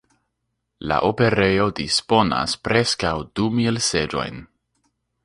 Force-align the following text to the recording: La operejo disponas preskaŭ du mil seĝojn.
La 0.91 0.95
operejo 1.09 1.67
disponas 1.79 2.57
preskaŭ 2.69 3.13
du 3.41 3.51
mil 3.59 3.79
seĝojn. 3.89 4.41